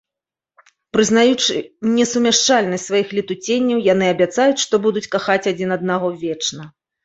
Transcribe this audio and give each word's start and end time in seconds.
Прызнаючы 0.95 1.55
несумяшчальнасць 1.97 2.87
сваіх 2.91 3.07
летуценняў, 3.19 3.85
яны 3.93 4.11
абяцаюць, 4.17 4.59
што 4.67 4.83
будуць 4.89 5.07
кахаць 5.13 5.41
адзін 5.57 5.81
аднаго 5.81 6.07
вечна. 6.27 6.61